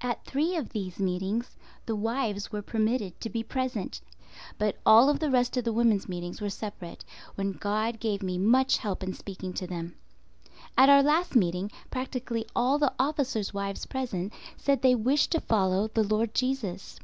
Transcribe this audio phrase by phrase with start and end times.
[0.00, 4.00] At three of these meetings the wives were permitted to be present;
[4.58, 7.04] but all the rest of the women's meetings were separate,
[7.36, 9.94] when God gave me much help in speaking to them.
[10.76, 15.86] At our last meeting, practically all the officers' wives present said they wished to follow
[15.86, 16.98] the Lord Jesus.